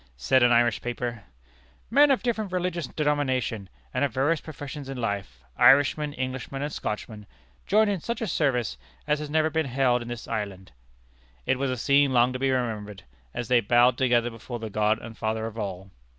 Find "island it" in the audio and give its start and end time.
10.27-11.59